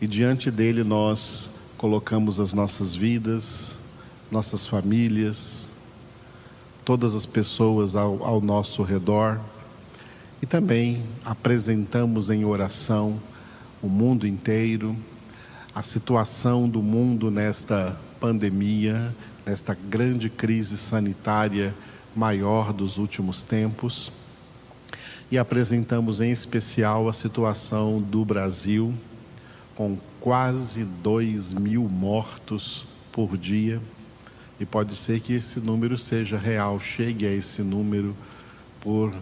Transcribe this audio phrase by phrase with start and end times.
[0.00, 3.80] e diante dele nós colocamos as nossas vidas,
[4.30, 5.68] nossas famílias,
[6.84, 9.40] todas as pessoas ao, ao nosso redor
[10.44, 13.18] e também apresentamos em oração
[13.82, 14.94] o mundo inteiro,
[15.74, 19.14] a situação do mundo nesta pandemia,
[19.46, 21.74] nesta grande crise sanitária
[22.14, 24.12] maior dos últimos tempos.
[25.30, 28.94] E apresentamos em especial a situação do Brasil,
[29.74, 33.80] com quase 2 mil mortos por dia.
[34.58, 38.14] E pode ser que esse número seja real, chegue a esse número
[38.80, 39.12] por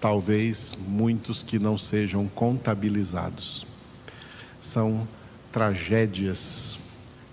[0.00, 3.66] talvez muitos que não sejam contabilizados.
[4.60, 5.08] São
[5.50, 6.78] tragédias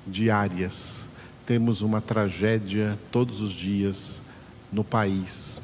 [0.08, 1.10] diárias.
[1.46, 4.22] Temos uma tragédia todos os dias
[4.72, 5.62] no país.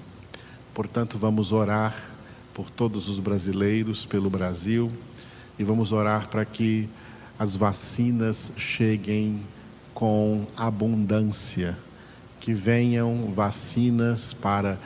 [0.73, 1.95] Portanto, vamos orar
[2.53, 4.91] por todos os brasileiros, pelo Brasil,
[5.57, 6.89] e vamos orar para que
[7.37, 9.41] as vacinas cheguem
[9.93, 11.77] com abundância,
[12.39, 14.77] que venham vacinas para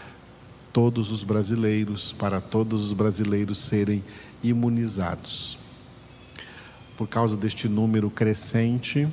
[0.71, 4.03] todos os brasileiros, para todos os brasileiros serem
[4.43, 5.57] imunizados.
[6.97, 9.07] Por causa deste número crescente,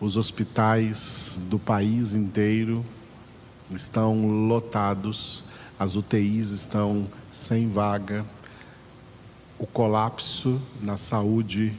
[0.00, 2.84] os hospitais do país inteiro
[3.70, 5.44] estão lotados,
[5.78, 8.24] as UTIs estão sem vaga,
[9.60, 11.74] o colapso na saúde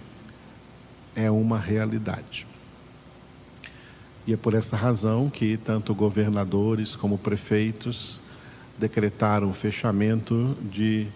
[1.15, 2.45] é uma realidade.
[4.27, 8.21] E é por essa razão que tanto governadores como prefeitos
[8.77, 11.07] decretaram o fechamento de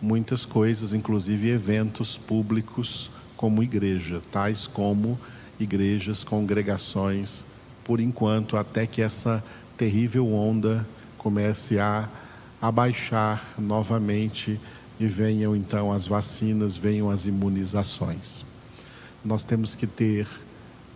[0.00, 5.20] muitas coisas, inclusive eventos públicos como igreja, tais como
[5.60, 7.44] igrejas, congregações,
[7.84, 9.44] por enquanto, até que essa
[9.76, 10.86] terrível onda
[11.18, 12.08] comece a
[12.62, 14.58] abaixar novamente
[14.98, 18.44] e venham então as vacinas, venham as imunizações.
[19.24, 20.26] Nós temos que ter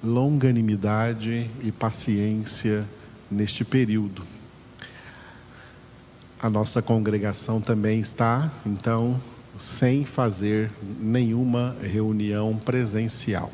[0.03, 2.87] longanimidade e paciência
[3.31, 4.23] neste período.
[6.43, 9.21] A nossa congregação também está, então,
[9.59, 13.53] sem fazer nenhuma reunião presencial.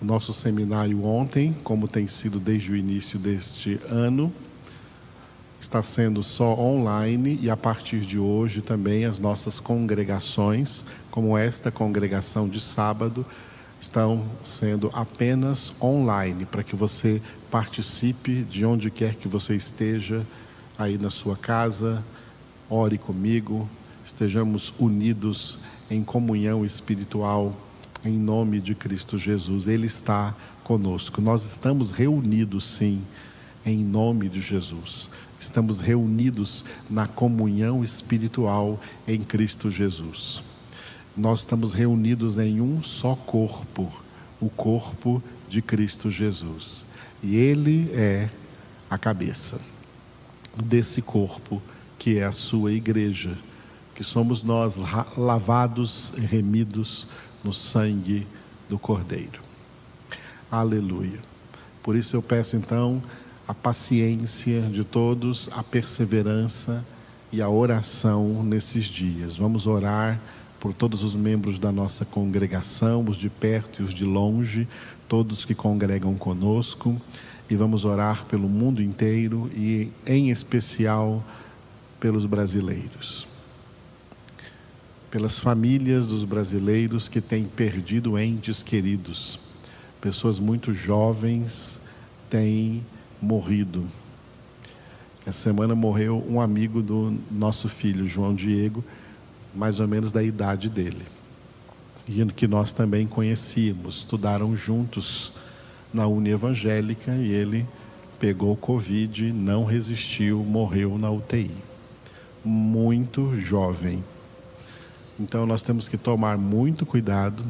[0.00, 4.32] O nosso seminário ontem, como tem sido desde o início deste ano,
[5.64, 11.70] está sendo só online e a partir de hoje também as nossas congregações, como esta
[11.70, 13.24] congregação de sábado,
[13.80, 17.20] estão sendo apenas online, para que você
[17.50, 20.26] participe de onde quer que você esteja,
[20.78, 22.04] aí na sua casa,
[22.68, 23.66] ore comigo,
[24.04, 25.58] estejamos unidos
[25.90, 27.56] em comunhão espiritual,
[28.04, 29.66] em nome de Cristo Jesus.
[29.66, 31.22] Ele está conosco.
[31.22, 33.02] Nós estamos reunidos, sim,
[33.64, 35.08] em nome de Jesus.
[35.44, 40.42] Estamos reunidos na comunhão espiritual em Cristo Jesus
[41.16, 43.92] nós estamos reunidos em um só corpo,
[44.40, 46.86] o corpo de Cristo Jesus.
[47.22, 48.28] E Ele é
[48.90, 49.60] a cabeça
[50.56, 51.62] desse corpo
[51.98, 53.38] que é a sua igreja,
[53.94, 54.76] que somos nós
[55.16, 57.06] lavados e remidos
[57.42, 58.26] no sangue
[58.68, 59.40] do Cordeiro.
[60.50, 61.20] Aleluia.
[61.82, 63.02] Por isso eu peço então
[63.46, 66.84] a paciência de todos, a perseverança
[67.30, 69.36] e a oração nesses dias.
[69.36, 70.20] Vamos orar
[70.58, 74.66] por todos os membros da nossa congregação, os de perto e os de longe,
[75.08, 76.98] todos que congregam conosco,
[77.50, 81.22] e vamos orar pelo mundo inteiro e, em especial,
[82.00, 83.26] pelos brasileiros.
[85.10, 89.38] Pelas famílias dos brasileiros que têm perdido entes queridos,
[90.00, 91.78] pessoas muito jovens
[92.30, 92.82] têm
[93.20, 93.86] morrido.
[95.26, 98.84] Essa semana morreu um amigo do nosso filho, João Diego,
[99.54, 101.06] mais ou menos da idade dele.
[102.06, 105.32] E que nós também conhecíamos, estudaram juntos
[105.92, 107.66] na Uni Evangélica e ele
[108.18, 111.50] pegou Covid, não resistiu, morreu na UTI.
[112.44, 114.04] Muito jovem.
[115.18, 117.44] Então nós temos que tomar muito cuidado,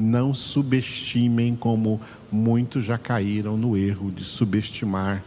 [0.00, 2.00] não subestimem como
[2.32, 5.22] muitos já caíram no erro de subestimar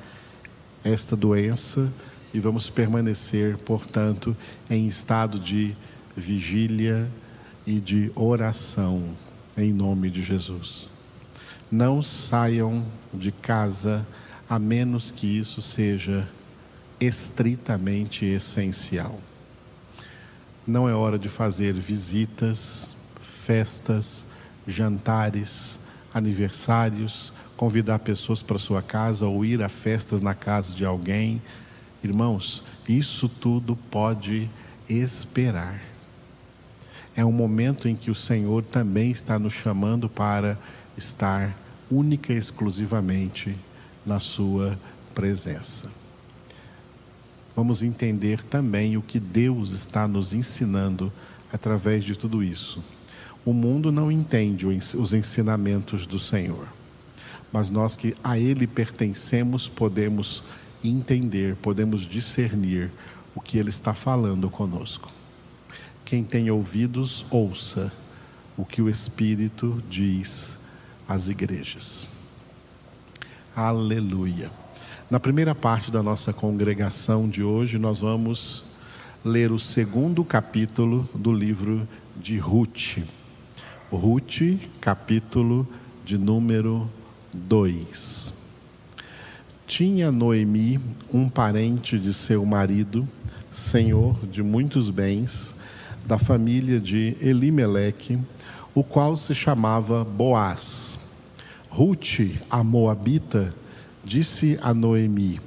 [0.83, 1.93] esta doença
[2.33, 4.35] e vamos permanecer, portanto,
[4.69, 5.75] em estado de
[6.17, 7.07] vigília
[7.65, 9.15] e de oração
[9.55, 10.89] em nome de Jesus.
[11.71, 12.83] Não saiam
[13.13, 14.05] de casa
[14.49, 16.27] a menos que isso seja
[16.99, 19.19] estritamente essencial.
[20.65, 24.25] Não é hora de fazer visitas, festas,
[24.67, 25.79] jantares,
[26.13, 31.41] aniversários, convidar pessoas para sua casa ou ir a festas na casa de alguém.
[32.03, 34.49] Irmãos, isso tudo pode
[34.89, 35.93] esperar
[37.15, 40.57] é um momento em que o Senhor também está nos chamando para
[40.97, 41.55] estar
[41.89, 43.55] única e exclusivamente
[44.05, 44.77] na Sua
[45.13, 45.89] presença.
[47.55, 51.13] Vamos entender também o que Deus está nos ensinando
[51.51, 52.83] através de tudo isso.
[53.45, 56.67] O mundo não entende os ensinamentos do Senhor,
[57.51, 60.43] mas nós que a Ele pertencemos podemos
[60.83, 62.89] entender, podemos discernir
[63.35, 65.11] o que Ele está falando conosco.
[66.05, 67.91] Quem tem ouvidos, ouça
[68.55, 70.57] o que o Espírito diz
[71.07, 72.07] às igrejas.
[73.55, 74.49] Aleluia.
[75.09, 78.65] Na primeira parte da nossa congregação de hoje, nós vamos
[79.23, 82.99] ler o segundo capítulo do livro de Ruth.
[83.95, 85.67] Ruth, capítulo
[86.03, 86.89] de número
[87.31, 88.33] 2.
[89.67, 90.79] Tinha Noemi
[91.13, 93.07] um parente de seu marido,
[93.51, 95.53] senhor de muitos bens,
[96.07, 98.17] da família de Elimeleque,
[98.73, 100.97] o qual se chamava Boaz.
[101.69, 103.53] Ruth, a moabita,
[104.03, 105.39] disse a Noemi: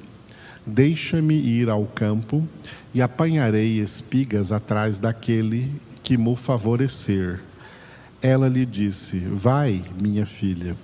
[0.65, 2.47] Deixa-me ir ao campo
[2.95, 5.69] e apanharei espigas atrás daquele
[6.01, 7.41] que me favorecer.
[8.27, 10.77] Ela lhe disse: Vai, minha filha.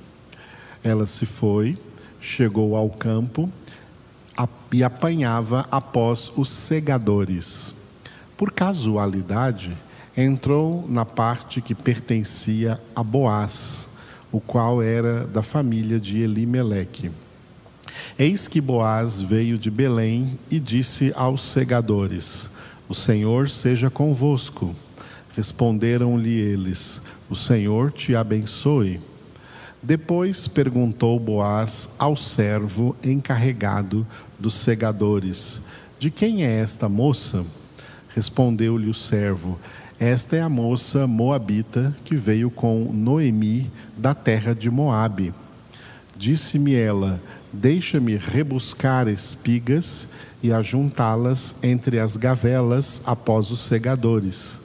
[0.80, 1.76] Ela se foi,
[2.20, 3.50] chegou ao campo
[4.72, 7.74] e apanhava após os segadores.
[8.36, 9.76] Por casualidade,
[10.16, 13.88] entrou na parte que pertencia a Boaz,
[14.30, 17.10] o qual era da família de Elimeleque.
[18.16, 22.48] Eis que Boaz veio de Belém e disse aos segadores:
[22.88, 24.76] O Senhor seja convosco.
[25.36, 27.00] Responderam-lhe eles:
[27.30, 29.00] O Senhor te abençoe.
[29.82, 34.06] Depois perguntou Boaz ao servo encarregado
[34.38, 35.60] dos segadores:
[35.98, 37.44] De quem é esta moça?
[38.14, 39.58] Respondeu-lhe o servo:
[39.98, 45.34] Esta é a moça moabita que veio com Noemi da terra de Moabe.
[46.16, 47.20] Disse-me ela:
[47.52, 50.08] Deixa-me rebuscar espigas
[50.42, 54.61] e ajuntá-las entre as gavelas após os segadores.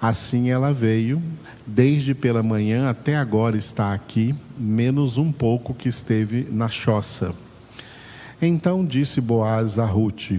[0.00, 1.20] Assim ela veio,
[1.66, 7.34] desde pela manhã até agora está aqui, menos um pouco que esteve na choça.
[8.40, 10.38] Então disse Boaz a Ruth: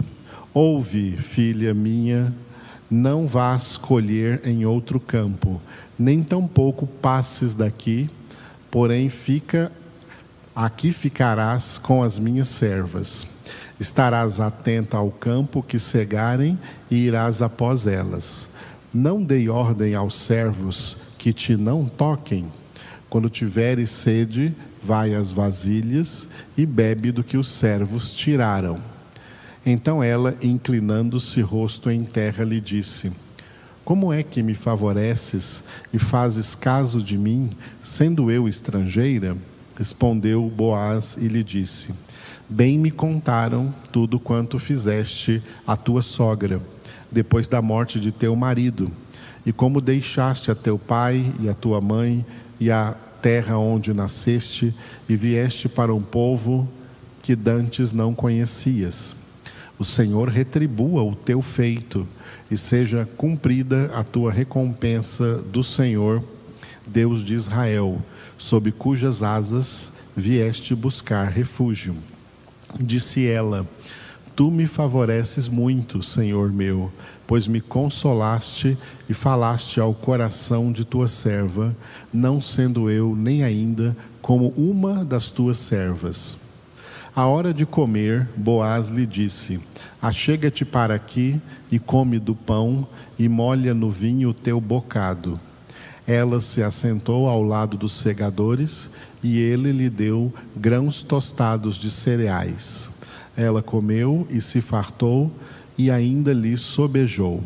[0.53, 2.33] Ouve, filha minha,
[2.89, 5.61] não vás colher em outro campo,
[5.97, 8.09] nem tampouco passes daqui,
[8.71, 9.71] porém fica
[10.61, 13.25] Aqui ficarás com as minhas servas.
[13.79, 16.59] Estarás atenta ao campo que cegarem
[16.91, 18.49] e irás após elas.
[18.93, 22.51] Não dei ordem aos servos que te não toquem.
[23.07, 26.27] Quando tiveres sede, vai às vasilhas
[26.57, 28.79] e bebe do que os servos tiraram.
[29.63, 33.11] Então ela, inclinando-se rosto em terra, lhe disse:
[33.85, 35.63] Como é que me favoreces
[35.93, 37.51] e fazes caso de mim,
[37.83, 39.37] sendo eu estrangeira?
[39.77, 41.93] Respondeu Boaz e lhe disse:
[42.49, 46.59] Bem me contaram tudo quanto fizeste a tua sogra,
[47.11, 48.91] depois da morte de teu marido,
[49.45, 52.25] e como deixaste a teu pai e a tua mãe
[52.59, 54.73] e a terra onde nasceste,
[55.07, 56.67] e vieste para um povo
[57.21, 59.15] que dantes não conhecias.
[59.77, 62.07] O Senhor retribua o teu feito,
[62.51, 66.23] e seja cumprida a tua recompensa do Senhor,
[66.87, 68.01] Deus de Israel
[68.39, 71.95] sob cujas asas vieste buscar refúgio.
[72.79, 73.67] Disse ela:
[74.39, 76.89] Tu me favoreces muito, Senhor meu,
[77.27, 78.77] pois me consolaste
[79.09, 81.75] e falaste ao coração de tua serva,
[82.13, 86.37] não sendo eu nem ainda como uma das tuas servas.
[87.13, 89.59] A hora de comer, Boaz lhe disse:
[90.01, 92.87] Achega-te para aqui e come do pão
[93.19, 95.37] e molha no vinho o teu bocado
[96.09, 98.89] ela se assentou ao lado dos segadores
[99.21, 102.89] e ele lhe deu grãos tostados de cereais.
[103.39, 105.31] Ela comeu e se fartou
[105.77, 107.41] e ainda lhe sobejou.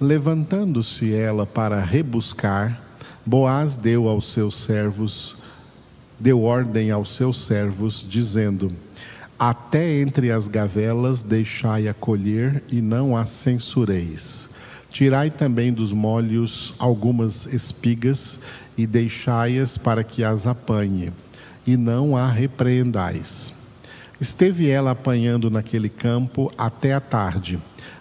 [0.00, 2.80] Levantando-se ela para rebuscar,
[3.24, 5.36] Boaz deu aos seus servos,
[6.18, 8.72] deu ordem aos seus servos, dizendo:
[9.38, 14.48] Até entre as gavelas deixai-a colher e não a censureis.
[14.90, 18.40] Tirai também dos molhos algumas espigas
[18.78, 21.12] e deixai-as para que as apanhe,
[21.66, 23.52] e não a repreendais.
[24.22, 27.58] Esteve ela apanhando naquele campo até a tarde,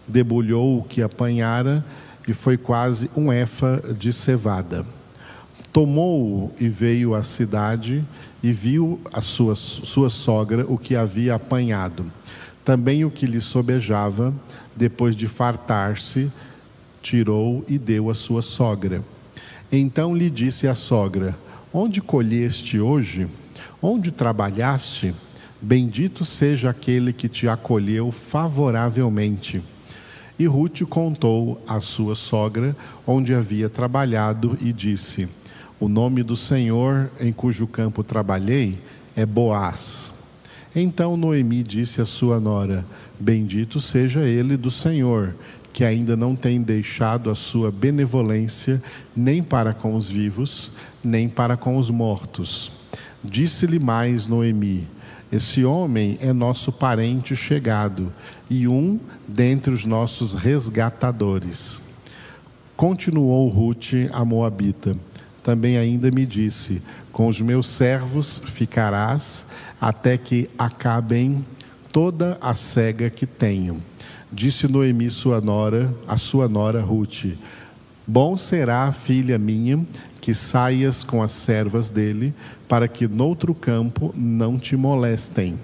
[0.08, 1.84] debulhou o que apanhara
[2.28, 4.86] e foi quase um efa de cevada.
[5.74, 8.06] Tomou-o e veio à cidade
[8.44, 12.06] e viu a sua, sua sogra o que havia apanhado.
[12.64, 14.32] Também o que lhe sobejava,
[14.76, 16.32] depois de fartar-se,
[17.02, 19.04] tirou e deu à sua sogra.
[19.72, 21.36] Então lhe disse a sogra:
[21.74, 23.28] Onde colheste hoje?
[23.82, 25.16] Onde trabalhaste?
[25.62, 29.62] Bendito seja aquele que te acolheu favoravelmente.
[30.40, 32.76] E Ruth contou à sua sogra
[33.06, 35.30] onde havia trabalhado e disse:
[35.80, 38.80] O nome do Senhor em cujo campo trabalhei
[39.16, 40.12] é Boaz.
[40.76, 42.84] Então Noemi disse à sua nora:
[43.20, 45.36] Bendito seja ele do Senhor,
[45.72, 48.82] que ainda não tem deixado a sua benevolência
[49.16, 50.72] nem para com os vivos,
[51.04, 52.72] nem para com os mortos.
[53.24, 54.88] Disse-lhe mais Noemi:
[55.32, 58.12] Esse homem é nosso parente chegado
[58.50, 61.80] e um dentre os nossos resgatadores.
[62.76, 64.98] Continuou Ruth a Moabita.
[65.42, 66.82] Também ainda me disse:
[67.14, 69.46] Com os meus servos ficarás
[69.80, 71.46] até que acabem
[71.94, 73.82] toda a cega que tenho.
[74.32, 77.38] Disse Noemi sua nora, a sua nora Ruth:
[78.06, 79.86] Bom será, filha minha,
[80.22, 82.34] que saias com as servas dele,
[82.68, 85.60] para que noutro campo não te molestem.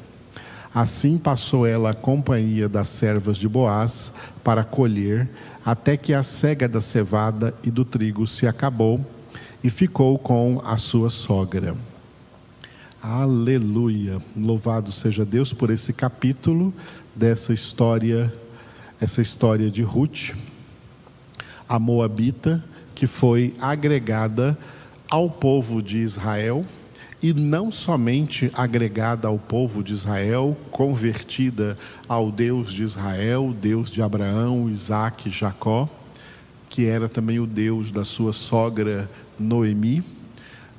[0.73, 4.11] Assim passou ela a companhia das servas de Boaz
[4.43, 5.29] para colher,
[5.63, 8.99] até que a cega da cevada e do trigo se acabou,
[9.63, 11.75] e ficou com a sua sogra.
[13.01, 14.17] Aleluia!
[14.35, 16.73] Louvado seja Deus por esse capítulo
[17.15, 18.33] dessa história
[18.99, 20.33] essa história de Ruth,
[21.69, 22.63] a Moabita,
[22.97, 24.57] que foi agregada
[25.07, 26.65] ao povo de Israel,
[27.21, 31.77] e não somente agregada ao povo de Israel, convertida
[32.09, 35.87] ao Deus de Israel, Deus de Abraão, Isaac, Jacó,
[36.67, 40.03] que era também o Deus da sua sogra Noemi,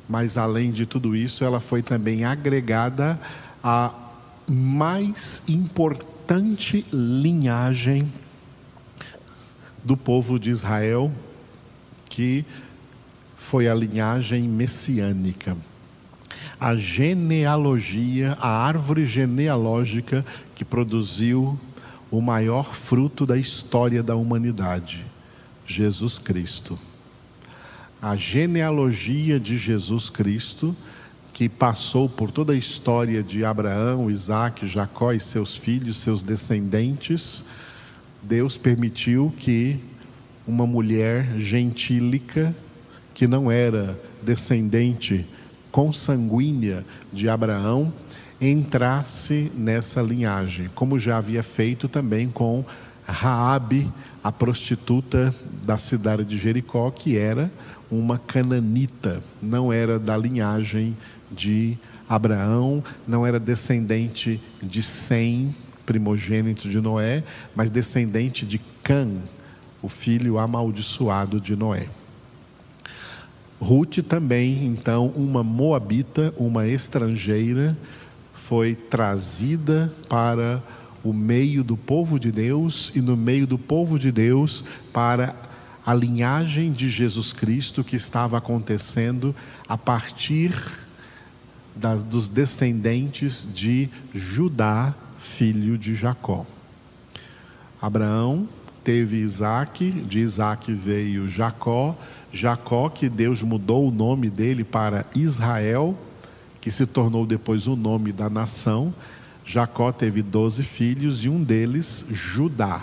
[0.08, 3.16] mas além de tudo isso, ela foi também agregada
[3.62, 3.94] à
[4.46, 8.06] mais importante importante linhagem
[9.82, 11.10] do povo de Israel,
[12.09, 12.45] que
[13.37, 15.57] foi a linhagem messiânica.
[16.61, 20.25] A genealogia, a árvore genealógica
[20.55, 21.59] que produziu
[22.11, 25.05] o maior fruto da história da humanidade,
[25.67, 26.79] Jesus Cristo.
[28.00, 30.75] A genealogia de Jesus Cristo
[31.38, 37.45] que passou por toda a história de Abraão, Isaac, Jacó e seus filhos, seus descendentes,
[38.21, 39.79] Deus permitiu que
[40.49, 42.57] uma mulher gentílica,
[43.12, 45.26] que não era descendente
[45.71, 47.93] consanguínea de Abraão,
[48.40, 52.64] entrasse nessa linhagem, como já havia feito também com
[53.07, 53.93] Raabe,
[54.25, 57.50] a prostituta da cidade de Jericó, que era
[57.90, 60.97] uma cananita, não era da linhagem
[61.31, 61.76] de
[62.09, 67.23] Abraão, não era descendente de Sem, primogênito de Noé,
[67.55, 69.09] mas descendente de Cã,
[69.82, 71.88] o filho amaldiçoado de Noé.
[73.61, 77.76] Ruth também, então, uma moabita, uma estrangeira,
[78.32, 80.62] foi trazida para
[81.02, 85.35] o meio do povo de Deus e no meio do povo de Deus para
[85.85, 89.35] a linhagem de Jesus Cristo que estava acontecendo
[89.68, 90.52] a partir
[91.75, 96.44] das, dos descendentes de Judá, filho de Jacó.
[97.80, 98.49] Abraão
[98.88, 101.95] teve Isaac, de Isaac veio Jacó,
[102.33, 105.95] Jacó, que Deus mudou o nome dele para Israel,
[106.59, 108.95] que se tornou depois o nome da nação.
[109.45, 112.83] Jacó teve doze filhos e um deles, Judá.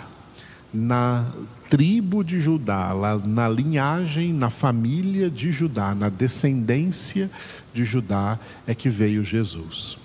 [0.72, 1.26] Na
[1.68, 2.94] tribo de Judá,
[3.24, 7.28] na linhagem, na família de Judá, na descendência
[7.74, 9.98] de Judá é que veio Jesus.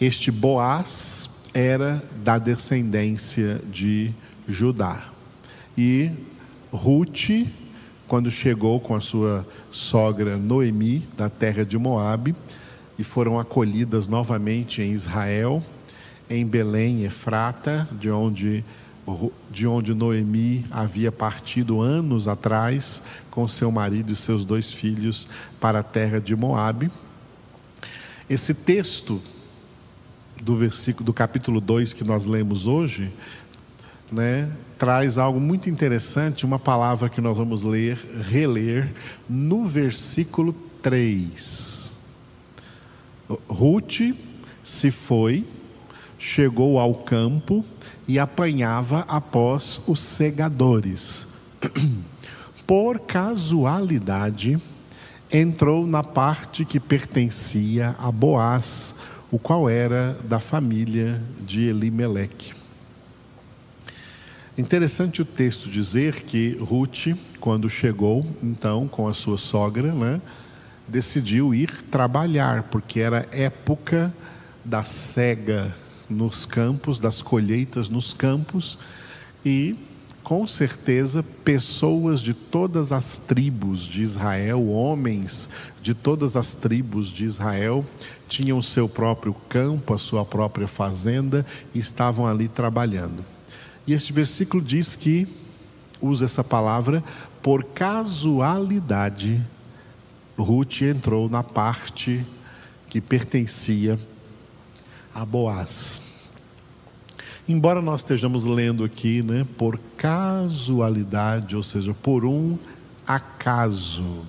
[0.00, 4.12] Este Boaz era da descendência de
[4.48, 5.12] Judá.
[5.76, 6.10] E
[6.72, 7.46] Ruth,
[8.08, 12.34] quando chegou com a sua sogra Noemi, da terra de Moabe,
[12.98, 15.62] e foram acolhidas novamente em Israel,
[16.30, 18.64] em Belém, Efrata, de onde
[19.52, 25.28] de onde Noemi havia partido anos atrás com seu marido e seus dois filhos
[25.60, 26.90] para a terra de Moabe.
[28.28, 29.22] Esse texto
[30.42, 33.12] do versículo do capítulo 2 que nós lemos hoje,
[34.10, 37.96] né, traz algo muito interessante, uma palavra que nós vamos ler,
[38.28, 38.92] reler
[39.28, 41.92] no versículo 3.
[43.48, 44.14] Ruth
[44.62, 45.44] se foi,
[46.18, 47.64] chegou ao campo
[48.06, 51.26] e apanhava após os segadores.
[52.66, 54.58] Por casualidade,
[55.32, 58.96] entrou na parte que pertencia a Boaz,
[59.30, 62.55] o qual era da família de Elimeleque.
[64.58, 67.08] Interessante o texto dizer que Ruth,
[67.38, 70.18] quando chegou, então, com a sua sogra, né,
[70.88, 74.14] decidiu ir trabalhar, porque era época
[74.64, 75.74] da cega
[76.08, 78.78] nos campos, das colheitas nos campos,
[79.44, 79.76] e
[80.22, 85.50] com certeza, pessoas de todas as tribos de Israel, homens
[85.82, 87.84] de todas as tribos de Israel,
[88.26, 91.44] tinham seu próprio campo, a sua própria fazenda
[91.74, 93.35] e estavam ali trabalhando.
[93.86, 95.28] E este versículo diz que,
[96.00, 97.02] usa essa palavra,
[97.42, 99.44] por casualidade,
[100.36, 102.26] Ruth entrou na parte
[102.90, 103.98] que pertencia
[105.14, 106.00] a Boaz.
[107.48, 112.58] Embora nós estejamos lendo aqui, né, por casualidade, ou seja, por um
[113.06, 114.26] acaso,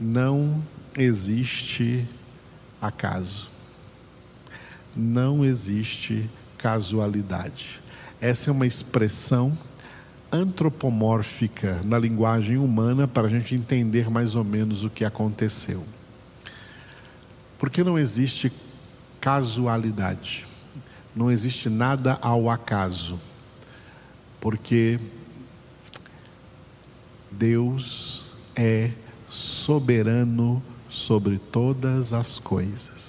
[0.00, 0.62] não
[0.96, 2.08] existe
[2.80, 3.50] acaso.
[4.96, 6.28] Não existe
[6.62, 7.82] casualidade.
[8.20, 9.52] Essa é uma expressão
[10.30, 15.84] antropomórfica na linguagem humana para a gente entender mais ou menos o que aconteceu.
[17.58, 18.52] Porque não existe
[19.20, 20.46] casualidade.
[21.14, 23.18] Não existe nada ao acaso.
[24.40, 25.00] Porque
[27.30, 28.92] Deus é
[29.28, 33.01] soberano sobre todas as coisas.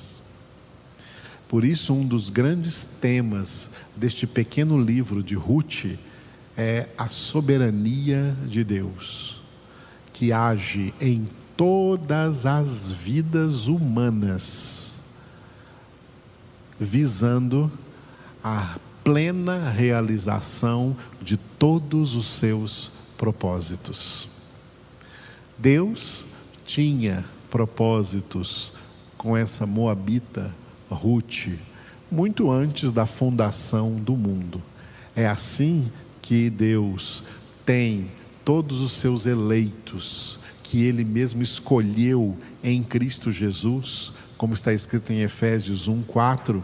[1.53, 5.85] Por isso, um dos grandes temas deste pequeno livro de Ruth
[6.57, 9.39] é a soberania de Deus,
[10.11, 14.99] que age em todas as vidas humanas
[16.79, 17.71] visando
[18.43, 24.27] a plena realização de todos os seus propósitos.
[25.55, 26.25] Deus
[26.65, 28.73] tinha propósitos
[29.15, 30.51] com essa moabita
[30.89, 31.49] Ruth
[32.11, 34.61] muito antes da fundação do mundo.
[35.15, 37.23] É assim que Deus
[37.65, 38.07] tem
[38.45, 44.11] todos os seus eleitos que ele mesmo escolheu em Cristo Jesus
[44.43, 46.61] como está escrito em Efésios 1:4,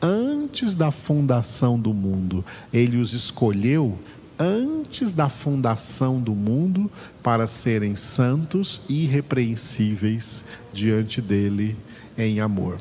[0.00, 3.98] antes da fundação do mundo, ele os escolheu
[4.38, 6.90] antes da fundação do mundo
[7.22, 11.76] para serem santos e irrepreensíveis diante dele
[12.16, 12.78] em amor.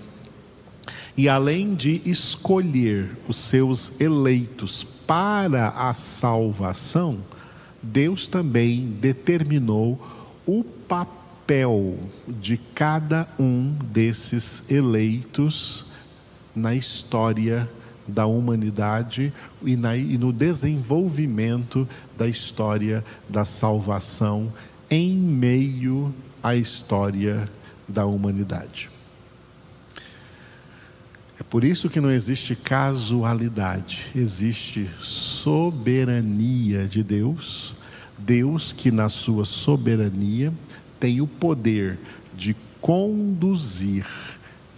[1.17, 7.19] E além de escolher os seus eleitos para a salvação,
[7.81, 9.99] Deus também determinou
[10.45, 15.85] o papel de cada um desses eleitos
[16.55, 17.69] na história
[18.07, 24.51] da humanidade e, na, e, no desenvolvimento da história da salvação
[24.89, 27.49] em meio à história
[27.87, 28.89] da humanidade.
[31.41, 37.73] É por isso que não existe casualidade, existe soberania de Deus,
[38.15, 40.53] Deus que na sua soberania
[40.99, 41.97] tem o poder
[42.37, 44.05] de conduzir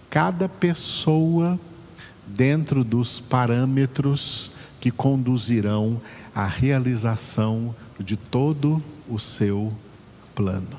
[0.08, 1.60] cada pessoa
[2.26, 4.50] dentro dos parâmetros
[4.80, 6.00] que conduzirão
[6.34, 9.70] à realização de todo o seu
[10.34, 10.78] plano.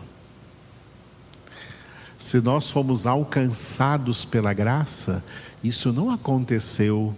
[2.18, 5.24] Se nós fomos alcançados pela graça,
[5.68, 7.14] isso não aconteceu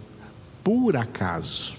[0.64, 1.76] por acaso.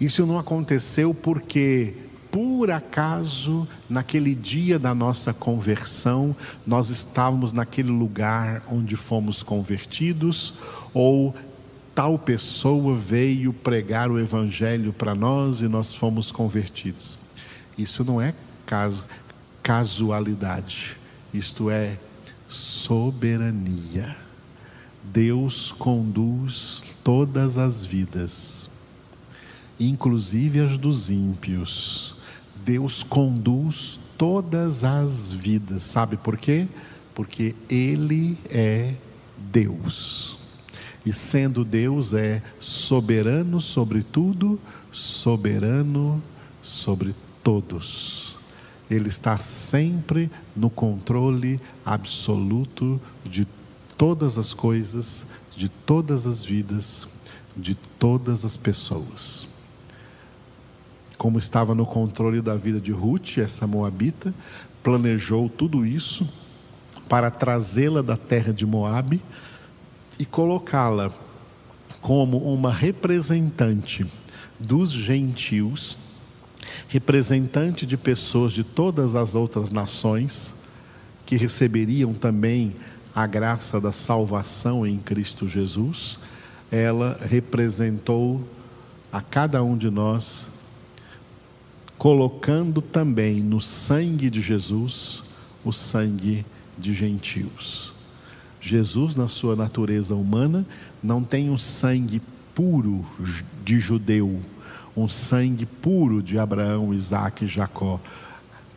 [0.00, 1.94] Isso não aconteceu porque
[2.30, 6.34] por acaso, naquele dia da nossa conversão,
[6.66, 10.54] nós estávamos naquele lugar onde fomos convertidos,
[10.94, 11.34] ou
[11.94, 17.18] tal pessoa veio pregar o Evangelho para nós e nós fomos convertidos.
[17.76, 19.04] Isso não é caso,
[19.62, 20.96] casualidade,
[21.34, 21.98] isto é
[22.48, 24.16] soberania.
[25.02, 28.70] Deus conduz todas as vidas,
[29.78, 32.14] inclusive as dos ímpios
[32.64, 35.82] Deus conduz todas as vidas.
[35.82, 36.68] Sabe por quê?
[37.14, 38.94] Porque Ele é
[39.36, 40.38] Deus.
[41.04, 44.60] E sendo Deus, é soberano sobre tudo,
[44.92, 46.22] soberano
[46.62, 48.36] sobre todos.
[48.88, 53.46] Ele está sempre no controle absoluto de
[53.96, 55.26] todas as coisas,
[55.56, 57.06] de todas as vidas,
[57.56, 59.46] de todas as pessoas.
[61.18, 64.34] Como estava no controle da vida de Ruth, essa moabita,
[64.82, 66.28] planejou tudo isso
[67.08, 69.22] para trazê-la da terra de Moabe
[70.18, 71.12] e colocá-la
[72.00, 74.06] como uma representante
[74.58, 75.98] dos gentios,
[76.88, 80.54] representante de pessoas de todas as outras nações
[81.24, 82.74] que receberiam também
[83.14, 86.18] a graça da salvação em Cristo Jesus.
[86.70, 88.46] Ela representou
[89.12, 90.50] a cada um de nós,
[91.98, 95.22] colocando também no sangue de Jesus
[95.64, 96.44] o sangue
[96.78, 97.92] de gentios.
[98.60, 100.64] Jesus, na sua natureza humana,
[101.02, 102.22] não tem um sangue
[102.54, 103.04] puro
[103.64, 104.40] de judeu,
[104.96, 108.00] um sangue puro de Abraão, Isaac e Jacó.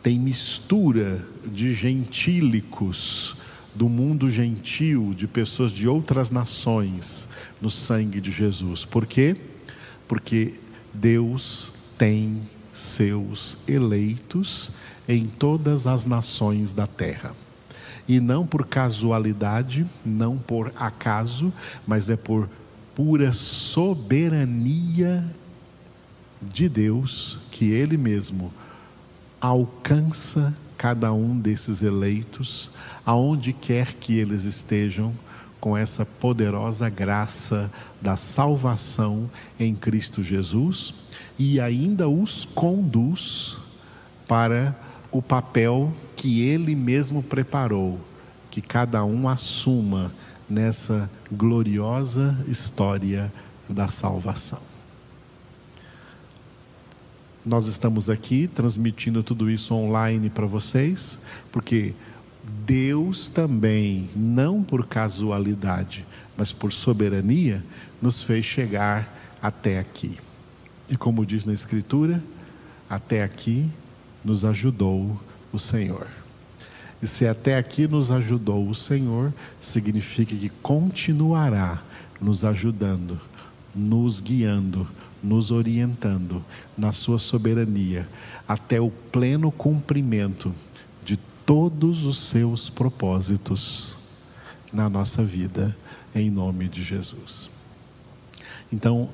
[0.02, 3.36] Tem mistura de gentílicos
[3.76, 7.28] do mundo gentil, de pessoas de outras nações
[7.60, 8.86] no sangue de Jesus.
[8.86, 9.36] Por quê?
[10.08, 10.54] Porque
[10.94, 12.40] Deus tem
[12.72, 14.72] seus eleitos
[15.06, 17.34] em todas as nações da terra.
[18.08, 21.52] E não por casualidade, não por acaso,
[21.86, 22.48] mas é por
[22.94, 25.22] pura soberania
[26.40, 28.50] de Deus que Ele mesmo
[29.38, 32.70] alcança cada um desses eleitos,
[33.04, 35.12] aonde quer que eles estejam,
[35.58, 37.68] com essa poderosa graça
[38.00, 40.94] da salvação em Cristo Jesus
[41.36, 43.56] e ainda os conduz
[44.28, 44.76] para
[45.10, 47.98] o papel que Ele mesmo preparou,
[48.48, 50.12] que cada um assuma
[50.48, 53.32] nessa gloriosa história
[53.68, 54.65] da salvação.
[57.46, 61.20] Nós estamos aqui transmitindo tudo isso online para vocês,
[61.52, 61.94] porque
[62.66, 66.04] Deus também, não por casualidade,
[66.36, 67.64] mas por soberania,
[68.02, 70.18] nos fez chegar até aqui.
[70.88, 72.20] E como diz na Escritura,
[72.90, 73.70] até aqui
[74.24, 75.16] nos ajudou
[75.52, 76.08] o Senhor.
[77.00, 81.80] E se até aqui nos ajudou o Senhor, significa que continuará
[82.20, 83.20] nos ajudando,
[83.72, 84.88] nos guiando,
[85.22, 86.44] nos orientando
[86.76, 88.08] na sua soberania
[88.46, 90.52] até o pleno cumprimento
[91.04, 93.96] de todos os seus propósitos
[94.72, 95.76] na nossa vida,
[96.14, 97.50] em nome de Jesus.
[98.72, 99.08] Então,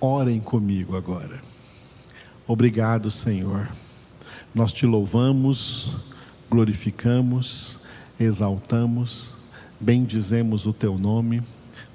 [0.00, 1.40] orem comigo agora.
[2.46, 3.68] Obrigado, Senhor.
[4.54, 5.92] Nós te louvamos,
[6.50, 7.78] glorificamos,
[8.18, 9.34] exaltamos,
[9.80, 11.42] bendizemos o teu nome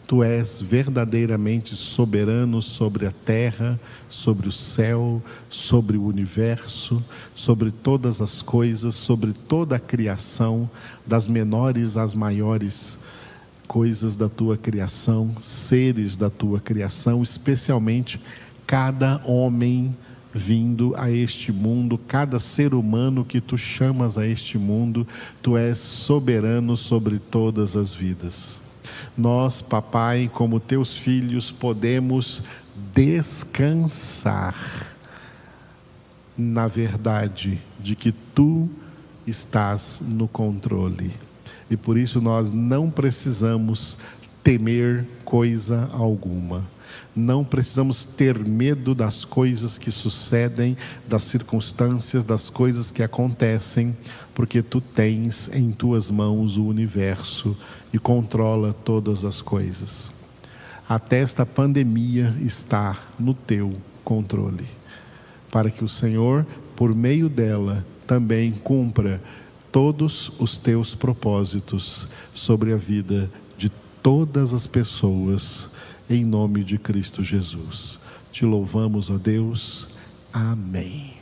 [0.06, 8.22] Tu és verdadeiramente soberano sobre a terra, sobre o céu, sobre o universo, sobre todas
[8.22, 10.70] as coisas, sobre toda a criação,
[11.08, 13.00] das menores às maiores
[13.66, 18.20] coisas da tua criação, seres da tua criação, especialmente
[18.68, 19.96] cada homem
[20.34, 25.08] vindo a este mundo, cada ser humano que tu chamas a este mundo,
[25.42, 28.60] tu és soberano sobre todas as vidas
[29.18, 32.44] nós, papai, como teus filhos, podemos
[32.94, 34.56] descansar
[36.38, 38.70] na verdade de que tu
[39.26, 41.12] estás no controle.
[41.70, 43.98] E por isso nós não precisamos
[44.44, 46.64] temer coisa alguma.
[47.16, 50.76] Não precisamos ter medo das coisas que sucedem,
[51.08, 53.96] das circunstâncias, das coisas que acontecem,
[54.34, 57.56] porque tu tens em tuas mãos o universo
[57.94, 60.12] e controla todas as coisas.
[60.88, 64.68] Até esta pandemia está no teu controle,
[65.52, 69.22] para que o Senhor, por meio dela, também cumpra
[69.72, 73.72] todos os teus propósitos sobre a vida de
[74.04, 75.70] todas as pessoas,
[76.10, 78.00] em nome de Cristo Jesus.
[78.32, 79.88] Te louvamos, ó Deus.
[80.32, 81.13] Amém.